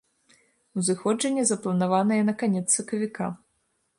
[0.81, 3.27] Узыходжанне запланаванае на канец сакавіка.